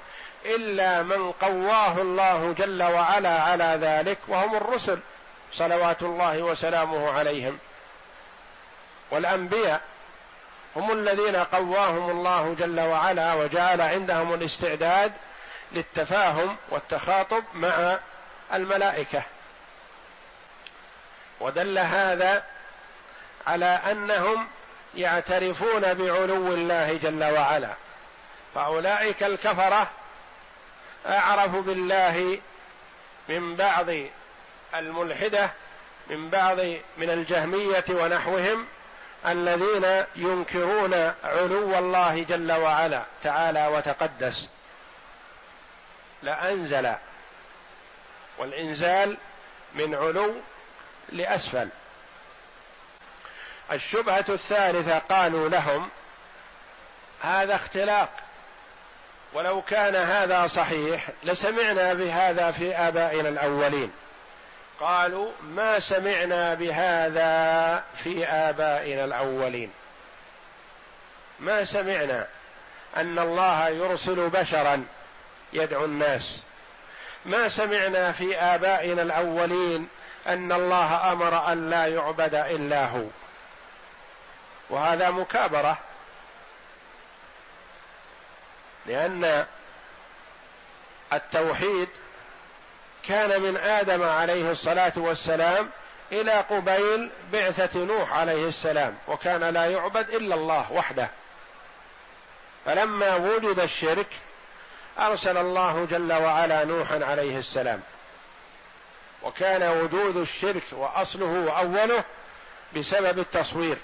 إلا 0.46 1.04
من 1.04 1.32
قواه 1.32 2.02
الله 2.02 2.56
جل 2.58 2.84
وعلا 2.84 3.42
على 3.42 3.78
ذلك 3.82 4.18
وهم 4.28 4.56
الرسل 4.56 5.00
صلوات 5.54 6.02
الله 6.02 6.42
وسلامه 6.42 7.12
عليهم. 7.12 7.60
والأنبياء 9.12 9.82
هم 10.76 10.92
الذين 10.92 11.36
قواهم 11.36 12.10
الله 12.10 12.56
جل 12.60 12.80
وعلا 12.80 13.34
وجعل 13.34 13.82
عندهم 13.82 14.34
الاستعداد 14.34 15.12
للتفاهم 15.72 16.58
والتخاطب 16.70 17.44
مع 17.54 17.98
الملائكة. 18.54 19.24
ودل 21.40 21.80
هذا 21.80 22.44
على 23.48 23.66
أنهم 23.66 24.48
يعترفون 24.96 25.82
بعلو 25.82 26.54
الله 26.54 27.00
جل 27.04 27.24
وعلا. 27.24 27.74
فأولئك 28.56 29.24
الكفرة 29.24 29.88
اعرفوا 31.06 31.62
بالله 31.62 32.40
من 33.30 33.56
بعض 33.56 33.86
الملحدة 34.76 35.50
من 36.10 36.30
بعض 36.30 36.60
من 36.98 37.10
الجهمية 37.10 37.84
ونحوهم 37.90 38.66
الذين 39.28 40.06
ينكرون 40.16 40.94
علو 41.24 41.78
الله 41.78 42.24
جل 42.24 42.52
وعلا 42.52 43.04
تعالى 43.24 43.68
وتقدس. 43.68 44.50
لأنزل 46.24 46.94
والإنزال 48.38 49.18
من 49.76 49.96
علو 49.96 50.36
لأسفل. 51.10 51.70
الشبهة 53.72 54.26
الثالثة 54.30 55.00
قالوا 55.00 55.50
لهم 55.50 55.90
هذا 57.22 57.56
اختلاق. 57.56 58.29
ولو 59.34 59.62
كان 59.62 59.96
هذا 59.96 60.48
صحيح 60.48 61.10
لسمعنا 61.24 61.94
بهذا 61.94 62.52
في 62.52 62.76
آبائنا 62.76 63.30
الأولين. 63.30 63.92
قالوا 64.80 65.32
ما 65.42 65.80
سمعنا 65.80 66.54
بهذا 66.54 67.84
في 67.96 68.26
آبائنا 68.28 69.06
الأولين. 69.06 69.72
ما 71.40 71.66
سمعنا 71.66 72.28
أن 72.98 73.20
الله 73.20 73.70
يرسل 73.70 74.30
بشرا 74.30 74.86
يدعو 75.54 75.86
الناس. 75.86 76.40
ما 77.26 77.50
سمعنا 77.50 78.12
في 78.12 78.38
آبائنا 78.38 79.02
الأولين 79.02 79.88
أن 80.28 80.52
الله 80.52 81.12
أمر 81.12 81.52
أن 81.52 81.70
لا 81.70 81.86
يعبد 81.86 82.36
إلا 82.36 82.86
هو. 82.86 83.04
وهذا 84.70 85.10
مكابرة. 85.10 85.78
لأن 88.90 89.46
التوحيد 91.14 91.88
كان 93.04 93.42
من 93.42 93.58
آدم 93.58 94.04
عليه 94.04 94.52
الصلاة 94.52 94.94
والسلام 94.98 95.70
إلى 96.12 96.32
قبيل 96.32 97.12
بعثة 97.34 97.80
نوح 97.80 98.14
عليه 98.14 98.48
السلام 98.48 98.98
وكان 99.08 99.44
لا 99.44 99.66
يعبد 99.66 100.10
إلا 100.10 100.36
الله 100.36 100.72
وحده. 100.72 101.10
فلما 102.66 103.16
وجد 103.16 103.60
الشرك 103.60 104.08
أرسل 105.00 105.38
الله 105.38 105.88
جل 105.92 106.14
وعلا 106.14 106.64
نوحا 106.64 107.06
عليه 107.06 107.38
السلام. 107.38 107.82
وكان 109.24 109.64
وجود 109.64 110.18
الشرك 110.18 110.64
وأصله 110.72 111.46
وأوله 111.48 112.04
بسبب 112.78 113.20
التصوير. 113.20 113.78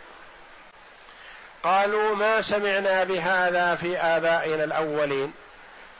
قالوا 1.66 2.16
ما 2.16 2.42
سمعنا 2.42 3.04
بهذا 3.04 3.76
في 3.76 3.98
آبائنا 3.98 4.64
الأولين. 4.64 5.34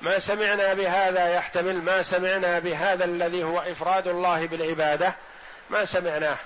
ما 0.02 0.20
سمعنا 0.20 0.74
بهذا 0.74 1.30
يحتمل 1.30 1.76
ما 1.76 2.02
سمعنا 2.02 2.60
بهذا 2.60 3.06
الذي 3.06 3.44
هو 3.44 3.60
إفراد 3.60 4.08
الله 4.08 4.48
بالعبادة 4.48 5.16
ما 5.70 5.86
سمعناه. 5.86 6.38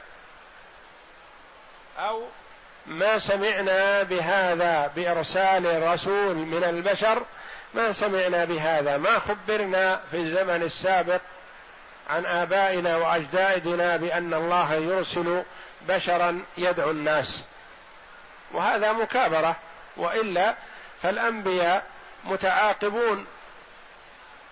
أو 2.00 2.24
ما 2.86 3.20
سمعنا 3.20 4.04
بهذا 4.04 4.92
بإرسال 4.96 5.94
رسول 5.94 6.36
من 6.36 6.64
البشر 6.64 7.24
ما 7.74 7.92
سمعنا 7.92 8.46
بهذا. 8.46 8.98
ما 8.98 9.20
خبرنا 9.20 10.02
في 10.12 10.18
الزمن 10.18 10.64
السابق 10.64 11.22
عن 12.10 12.26
آبائنا 12.26 12.98
وأجدادنا 12.98 13.98
بأن 13.98 14.34
الله 14.34 14.74
يرسل 14.74 15.44
بشرا 15.88 16.42
يدعو 16.58 16.92
الناس. 16.92 17.44
وهذا 18.52 18.94
مكابرة. 18.94 19.56
وإلا 19.98 20.56
فالأنبياء 21.04 21.86
متعاقبون 22.24 23.26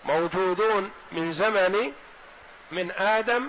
موجودون 0.05 0.91
من 1.11 1.31
زمن 1.33 1.93
من 2.71 2.91
آدم 2.91 3.47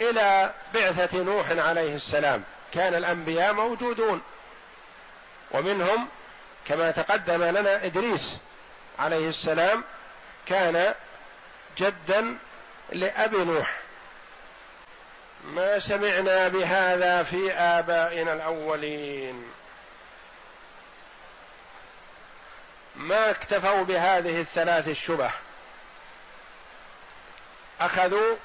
إلى 0.00 0.52
بعثة 0.74 1.22
نوح 1.22 1.50
عليه 1.50 1.94
السلام. 1.94 2.42
كان 2.72 2.94
الأنبياء 2.94 3.52
موجودون. 3.52 4.22
ومنهم 5.50 6.08
كما 6.66 6.90
تقدم 6.90 7.42
لنا 7.42 7.84
إدريس 7.84 8.38
عليه 8.98 9.28
السلام 9.28 9.84
كان 10.46 10.94
جدا 11.78 12.38
لأبي 12.92 13.44
نوح. 13.44 13.78
ما 15.44 15.78
سمعنا 15.78 16.48
بهذا 16.48 17.22
في 17.22 17.52
آبائنا 17.52 18.32
الأولين. 18.32 19.52
ما 22.96 23.30
اكتفوا 23.30 23.82
بهذه 23.82 24.40
الثلاث 24.40 24.88
الشبه. 24.88 25.30
أخذوا 27.80 28.36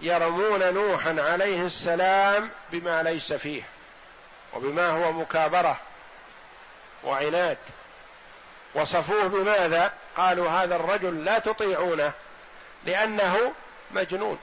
يرمون 0.00 0.74
نوحا 0.74 1.16
عليه 1.18 1.66
السلام 1.66 2.50
بما 2.72 3.02
ليس 3.02 3.32
فيه 3.32 3.62
وبما 4.54 4.88
هو 4.88 5.12
مكابرة 5.12 5.80
وعناد. 7.04 7.58
وصفوه 8.74 9.28
بماذا؟ 9.28 9.92
قالوا 10.16 10.50
هذا 10.50 10.76
الرجل 10.76 11.24
لا 11.24 11.38
تطيعونه 11.38 12.12
لأنه 12.84 13.52
مجنون. 13.90 14.38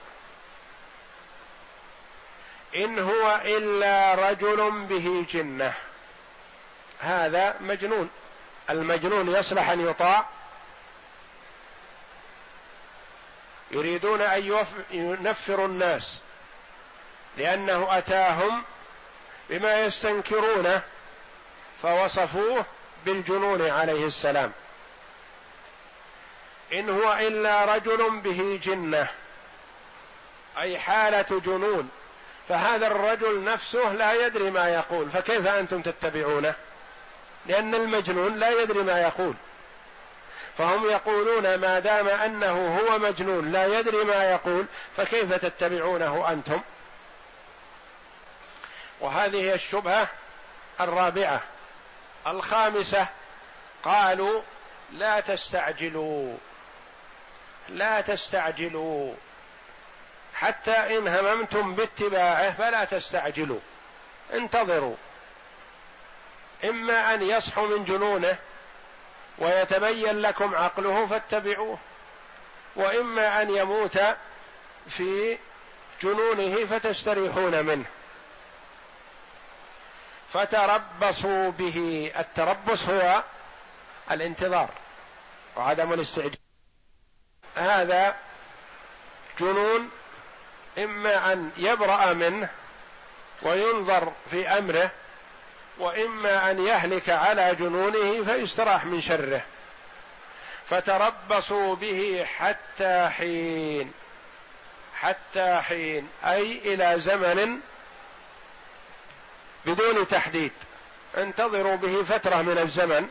إن 2.76 2.98
هو 2.98 3.40
إلا 3.44 4.14
رجل 4.14 4.70
به 4.70 5.26
جنة. 5.30 5.72
هذا 7.00 7.56
مجنون. 7.60 8.10
المجنون 8.70 9.28
يصلح 9.28 9.70
أن 9.70 9.88
يطاع. 9.88 10.26
يريدون 13.70 14.20
أن 14.20 14.66
ينفروا 14.90 15.66
الناس 15.66 16.18
لأنه 17.36 17.98
أتاهم 17.98 18.64
بما 19.50 19.80
يستنكرونه 19.80 20.82
فوصفوه 21.82 22.64
بالجنون 23.04 23.70
عليه 23.70 24.06
السلام. 24.06 24.52
إن 26.72 26.90
هو 26.90 27.12
إلا 27.12 27.64
رجل 27.74 28.20
به 28.20 28.60
جنة 28.62 29.08
أي 30.58 30.78
حالة 30.78 31.40
جنون 31.44 31.88
فهذا 32.48 32.86
الرجل 32.86 33.44
نفسه 33.44 33.92
لا 33.92 34.26
يدري 34.26 34.50
ما 34.50 34.68
يقول 34.68 35.10
فكيف 35.10 35.46
أنتم 35.46 35.82
تتبعونه؟ 35.82 36.54
لأن 37.48 37.74
المجنون 37.74 38.38
لا 38.38 38.62
يدري 38.62 38.82
ما 38.82 39.00
يقول. 39.00 39.34
فهم 40.58 40.90
يقولون 40.90 41.54
ما 41.54 41.78
دام 41.78 42.08
أنه 42.08 42.78
هو 42.78 42.98
مجنون 42.98 43.52
لا 43.52 43.78
يدري 43.78 44.04
ما 44.04 44.30
يقول 44.30 44.66
فكيف 44.96 45.34
تتبعونه 45.34 46.32
أنتم؟ 46.32 46.60
وهذه 49.00 49.36
هي 49.36 49.54
الشبهة 49.54 50.08
الرابعة. 50.80 51.42
الخامسة 52.26 53.06
قالوا 53.82 54.42
لا 54.92 55.20
تستعجلوا 55.20 56.36
لا 57.68 58.00
تستعجلوا. 58.00 59.14
حتى 60.34 60.70
إن 60.70 61.08
هممتم 61.08 61.74
باتباعه 61.74 62.50
فلا 62.50 62.84
تستعجلوا. 62.84 63.60
انتظروا. 64.32 64.96
إما 66.64 67.14
أن 67.14 67.22
يصحوا 67.22 67.66
من 67.66 67.84
جنونه 67.84 68.38
ويتبين 69.38 70.20
لكم 70.20 70.54
عقله 70.54 71.06
فاتبعوه 71.06 71.78
وإما 72.76 73.42
أن 73.42 73.56
يموت 73.56 73.98
في 74.88 75.38
جنونه 76.02 76.64
فتستريحون 76.64 77.64
منه. 77.64 77.84
فتربصوا 80.32 81.50
به. 81.50 82.12
التربص 82.18 82.88
هو 82.88 83.22
الانتظار 84.10 84.70
وعدم 85.56 85.92
الاستعجال. 85.92 86.38
هذا 87.56 88.16
جنون 89.40 89.90
إما 90.78 91.32
أن 91.32 91.50
يبرأ 91.56 92.12
منه 92.12 92.48
وينظر 93.42 94.12
في 94.30 94.48
أمره 94.48 94.90
وإما 95.78 96.50
أن 96.50 96.66
يهلك 96.66 97.10
على 97.10 97.54
جنونه 97.54 98.24
فيستراح 98.24 98.84
من 98.84 99.00
شره. 99.00 99.40
فتربصوا 100.70 101.74
به 101.74 102.26
حتى 102.38 103.08
حين 103.08 103.92
حتى 105.00 105.60
حين 105.60 106.08
أي 106.24 106.74
إلى 106.74 107.00
زمن 107.00 107.60
بدون 109.66 110.08
تحديد. 110.08 110.52
انتظروا 111.16 111.76
به 111.76 112.02
فترة 112.02 112.42
من 112.42 112.58
الزمن 112.58 113.08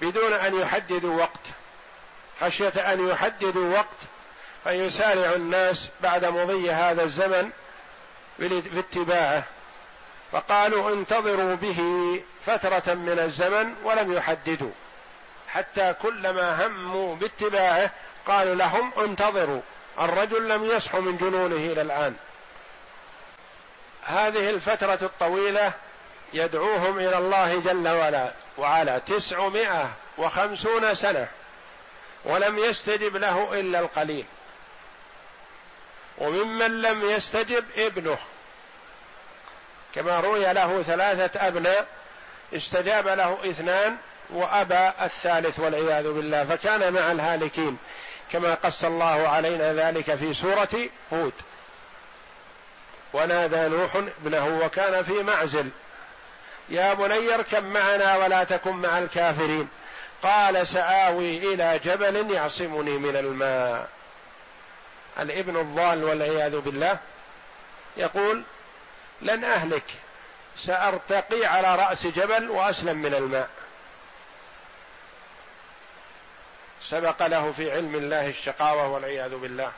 بدون 0.00 0.32
أن 0.32 0.60
يحددوا 0.60 1.20
وقت. 1.20 1.46
خشية 2.40 2.92
أن 2.92 3.08
يحددوا 3.08 3.72
وقت 3.78 4.00
فيسارع 4.64 5.32
الناس 5.32 5.88
بعد 6.00 6.24
مضي 6.24 6.70
هذا 6.70 7.02
الزمن 7.02 7.50
في 8.38 8.78
اتباعه 8.78 9.44
فقالوا 10.32 10.90
انتظروا 10.92 11.54
به 11.54 11.80
فترة 12.46 12.94
من 12.94 13.18
الزمن 13.18 13.74
ولم 13.84 14.12
يحددوا. 14.12 14.70
حتى 15.48 15.94
كلما 16.02 16.66
هموا 16.66 17.16
باتباعه 17.16 17.90
قالوا 18.26 18.54
لهم 18.54 18.92
انتظروا 18.98 19.60
الرجل 20.00 20.48
لم 20.48 20.64
يصح 20.64 20.94
من 20.94 21.16
جنونه 21.16 21.72
إلى 21.72 21.82
الآن. 21.82 22.16
هذه 24.02 24.50
الفترة 24.50 24.98
الطويلة 25.02 25.72
يدعوهم 26.32 26.98
إلى 26.98 27.18
الله 27.18 27.60
جل 27.60 27.88
وعلا 27.88 28.32
وعلا 28.58 28.98
تسعمائة 28.98 29.90
وخمسون 30.18 30.94
سنة 30.94 31.28
ولم 32.24 32.58
يستجب 32.58 33.16
له 33.16 33.60
إلا 33.60 33.78
القليل. 33.78 34.24
وممن 36.18 36.82
لم 36.82 37.10
يستجب 37.10 37.64
ابنه. 37.76 38.18
كما 39.94 40.20
روي 40.20 40.52
له 40.52 40.82
ثلاثة 40.82 41.48
أبناء 41.48 41.86
استجاب 42.56 43.08
له 43.08 43.38
اثنان 43.50 43.96
وأبى 44.30 44.90
الثالث 45.02 45.60
والعياذ 45.60 46.12
بالله 46.12 46.44
فكان 46.44 46.92
مع 46.92 47.12
الهالكين. 47.12 47.78
كما 48.32 48.54
قص 48.54 48.84
الله 48.84 49.28
علينا 49.28 49.72
ذلك 49.72 50.14
في 50.14 50.34
سورة 50.34 50.88
هود. 51.12 51.32
ونادى 53.12 53.68
نوح 53.68 53.96
ابنه 53.96 54.60
وكان 54.64 55.02
في 55.02 55.12
معزل. 55.12 55.68
يا 56.68 56.94
بني 56.94 57.34
اركب 57.34 57.64
معنا 57.64 58.16
ولا 58.16 58.44
تكن 58.44 58.72
مع 58.72 58.98
الكافرين. 58.98 59.68
قال 60.22 60.66
سآوي 60.66 61.54
إلى 61.54 61.80
جبل 61.84 62.30
يعصمني 62.30 62.98
من 62.98 63.16
الماء. 63.16 63.88
الابن 65.20 65.56
الضال 65.56 66.04
والعياذ 66.04 66.60
بالله 66.60 66.98
يقول 67.96 68.42
لن 69.22 69.44
أهلك. 69.44 69.84
سأرتقي 70.58 71.46
على 71.46 71.74
رأس 71.74 72.06
جبل 72.06 72.50
وأسلم 72.50 72.96
من 72.96 73.14
الماء. 73.14 73.48
سبق 76.84 77.26
له 77.26 77.52
في 77.52 77.72
علم 77.72 77.94
الله 77.94 78.28
الشقاوة 78.28 78.88
والعياذ 78.88 79.36
بالله. 79.36 79.72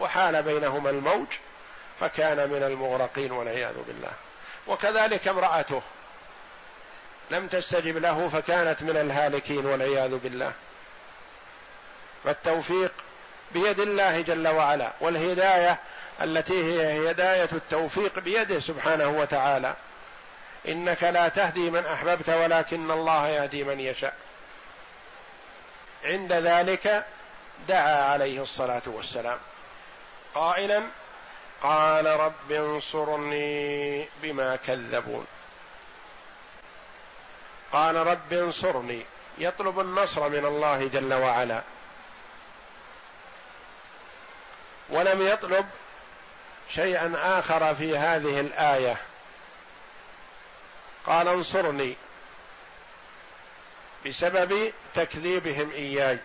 وحال 0.00 0.42
بينهما 0.42 0.90
الموج 0.90 1.26
فكان 2.00 2.50
من 2.50 2.62
المغرقين 2.62 3.32
والعياذ 3.32 3.74
بالله. 3.86 4.12
وكذلك 4.66 5.28
امرأته. 5.28 5.82
لم 7.30 7.48
تستجب 7.48 7.96
له 7.96 8.28
فكانت 8.28 8.82
من 8.82 8.96
الهالكين 8.96 9.66
والعياذ 9.66 10.14
بالله. 10.18 10.52
فالتوفيق 12.24 12.92
بيد 13.52 13.80
الله 13.80 14.20
جل 14.20 14.48
وعلا 14.48 14.92
والهداية 15.00 15.78
التي 16.22 16.64
هي 16.64 17.10
هداية 17.10 17.48
التوفيق 17.52 18.18
بيده 18.18 18.60
سبحانه 18.60 19.08
وتعالى. 19.08 19.74
إنك 20.68 21.02
لا 21.02 21.28
تهدي 21.28 21.70
من 21.70 21.86
أحببت 21.86 22.28
ولكن 22.28 22.90
الله 22.90 23.28
يهدي 23.28 23.64
من 23.64 23.80
يشاء. 23.80 24.14
عند 26.04 26.32
ذلك 26.32 27.04
دعا 27.68 28.12
عليه 28.12 28.42
الصلاة 28.42 28.82
والسلام. 28.86 29.38
قائلا 30.34 30.82
قال 31.62 32.06
رب 32.06 32.52
انصرني 32.52 34.08
بما 34.22 34.56
كذبون. 34.56 35.26
قال 37.72 37.96
رب 37.96 38.32
انصرني 38.32 39.02
يطلب 39.38 39.80
النصر 39.80 40.28
من 40.28 40.44
الله 40.46 40.88
جل 40.88 41.14
وعلا. 41.14 41.62
ولم 44.90 45.26
يطلب 45.26 45.66
شيئا 46.74 47.38
آخر 47.38 47.74
في 47.74 47.98
هذه 47.98 48.40
الآية. 48.40 48.96
قال 51.06 51.28
انصرني 51.28 51.96
بسبب 54.06 54.72
تكذيبهم 54.94 55.70
إياي. 55.70 56.18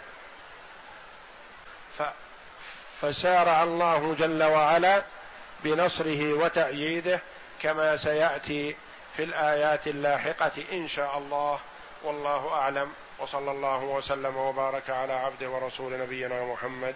فسارع 3.02 3.64
الله 3.64 4.16
جل 4.20 4.44
وعلا 4.44 5.04
بنصره 5.64 6.34
وتأييده 6.34 7.20
كما 7.62 7.98
سيأتي 7.98 8.76
في 9.18 9.24
الآيات 9.24 9.88
اللاحقة 9.88 10.52
إن 10.72 10.88
شاء 10.88 11.18
الله. 11.18 11.60
والله 12.04 12.54
أعلم. 12.54 12.94
وصلى 13.20 13.52
الله 13.52 13.84
وسلم 13.84 14.38
وبارك 14.38 14.90
على 14.90 15.14
عبده 15.14 15.50
ورسول 15.50 16.00
نبينا 16.00 16.46
محمد. 16.46 16.96